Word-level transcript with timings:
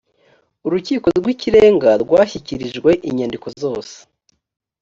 urukiko 0.67 1.07
rw’ikirenga 1.19 1.89
rwashyikirijwe 2.03 2.89
inyandiko 3.09 3.47
zose 3.61 3.95